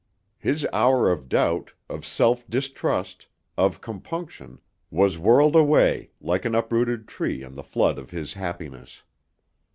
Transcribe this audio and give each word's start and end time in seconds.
His 0.39 0.65
hour 0.73 1.11
of 1.11 1.29
doubt, 1.29 1.73
of 1.87 2.07
self 2.07 2.49
distrust, 2.49 3.27
of 3.55 3.81
compunction, 3.81 4.59
was 4.89 5.19
whirled 5.19 5.55
away 5.55 6.09
like 6.19 6.43
an 6.43 6.55
uprooted 6.55 7.07
tree 7.07 7.43
on 7.43 7.53
the 7.53 7.61
flood 7.61 7.99
of 7.99 8.09
his 8.09 8.33
happiness. 8.33 9.03